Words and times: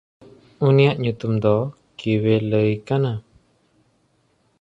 ᱩᱱᱤᱭᱟᱜ 0.67 0.97
ᱧᱩᱛᱩᱢ 1.01 1.33
ᱫᱚ 1.43 1.55
ᱠᱤᱣᱮᱞᱟᱹᱭ 1.97 2.71
ᱠᱟᱱᱟ᱾ 2.87 3.11